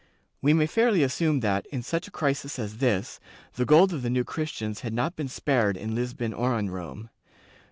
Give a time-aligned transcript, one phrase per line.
[0.01, 0.03] ^
[0.41, 3.19] We may fairly assume that, in such a crisis as this,
[3.53, 7.11] the gold of the New Christians had not been spared in Lisbon or in Rome.